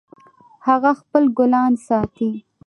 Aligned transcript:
هغه 0.67 0.91
خپل 0.99 1.23
ګلان 1.37 1.73
ساتي 1.87 2.31